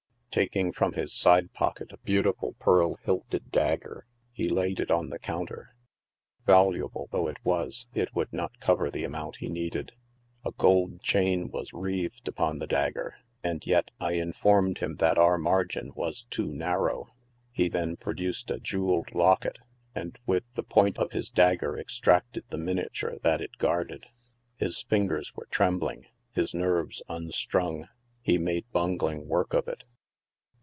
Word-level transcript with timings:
Taking 0.33 0.71
from 0.71 0.93
his 0.93 1.11
side 1.11 1.51
pocket 1.51 1.91
a 1.91 1.97
beautiful 1.97 2.53
pearl 2.53 2.95
hilted 3.03 3.51
dagger, 3.51 4.05
he 4.31 4.47
laid 4.47 4.79
it 4.79 4.89
on 4.89 5.09
the 5.09 5.19
counter; 5.19 5.75
valuable, 6.45 7.09
though 7.11 7.27
it 7.27 7.39
was, 7.43 7.87
it 7.93 8.15
would 8.15 8.31
not 8.31 8.61
cover 8.61 8.89
the 8.89 9.03
amount 9.03 9.35
he 9.41 9.49
needed; 9.49 9.91
a 10.45 10.53
gold 10.53 11.01
chain 11.01 11.49
was 11.51 11.73
wreathed 11.73 12.29
upon 12.29 12.59
the 12.59 12.65
dagger, 12.65 13.17
and 13.43 13.65
yet 13.67 13.91
\ 13.95 13.99
informed 13.99 14.77
him 14.77 14.95
that 14.99 15.17
our 15.17 15.37
margin 15.37 15.91
was 15.95 16.23
too 16.29 16.47
narrow; 16.47 17.09
he 17.51 17.67
then 17.67 17.97
produced 17.97 18.49
a 18.49 18.57
jeweled 18.57 19.13
locket, 19.13 19.57
and 19.93 20.17
with 20.25 20.45
the 20.55 20.63
point 20.63 20.97
of 20.97 21.11
his 21.11 21.29
dagger 21.29 21.77
extracted 21.77 22.45
the 22.49 22.57
miniature 22.57 23.17
that 23.21 23.41
it 23.41 23.57
guarded. 23.57 24.05
His 24.55 24.81
fingers 24.81 25.35
were 25.35 25.49
trembling; 25.51 26.05
his 26.31 26.53
nerves 26.53 27.03
unstrung; 27.09 27.89
he 28.21 28.37
made 28.37 28.63
bungling 28.71 29.27
work 29.27 29.53
of 29.53 29.67
it. 29.67 29.83